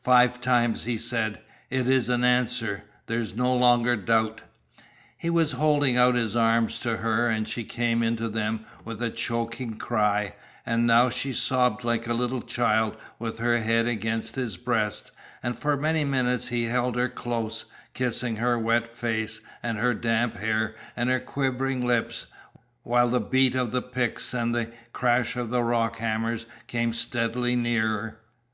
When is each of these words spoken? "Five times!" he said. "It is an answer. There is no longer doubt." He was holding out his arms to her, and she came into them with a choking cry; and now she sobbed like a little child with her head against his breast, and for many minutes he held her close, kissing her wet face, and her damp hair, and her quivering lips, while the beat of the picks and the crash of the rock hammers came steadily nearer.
"Five 0.00 0.40
times!" 0.40 0.84
he 0.84 0.96
said. 0.96 1.40
"It 1.68 1.86
is 1.86 2.08
an 2.08 2.24
answer. 2.24 2.84
There 3.06 3.20
is 3.20 3.36
no 3.36 3.54
longer 3.54 3.96
doubt." 3.96 4.40
He 5.18 5.28
was 5.28 5.52
holding 5.52 5.98
out 5.98 6.14
his 6.14 6.34
arms 6.34 6.78
to 6.78 6.96
her, 6.96 7.28
and 7.28 7.46
she 7.46 7.64
came 7.64 8.02
into 8.02 8.30
them 8.30 8.64
with 8.86 9.02
a 9.02 9.10
choking 9.10 9.76
cry; 9.76 10.36
and 10.64 10.86
now 10.86 11.10
she 11.10 11.34
sobbed 11.34 11.84
like 11.84 12.06
a 12.06 12.14
little 12.14 12.40
child 12.40 12.96
with 13.18 13.38
her 13.40 13.58
head 13.60 13.86
against 13.86 14.36
his 14.36 14.56
breast, 14.56 15.10
and 15.42 15.58
for 15.58 15.76
many 15.76 16.02
minutes 16.02 16.48
he 16.48 16.64
held 16.64 16.96
her 16.96 17.10
close, 17.10 17.66
kissing 17.92 18.36
her 18.36 18.58
wet 18.58 18.88
face, 18.88 19.42
and 19.62 19.76
her 19.76 19.92
damp 19.92 20.36
hair, 20.38 20.74
and 20.96 21.10
her 21.10 21.20
quivering 21.20 21.86
lips, 21.86 22.26
while 22.84 23.10
the 23.10 23.20
beat 23.20 23.54
of 23.54 23.70
the 23.70 23.82
picks 23.82 24.32
and 24.32 24.54
the 24.54 24.72
crash 24.94 25.36
of 25.36 25.50
the 25.50 25.62
rock 25.62 25.98
hammers 25.98 26.46
came 26.68 26.94
steadily 26.94 27.54
nearer. 27.54 28.18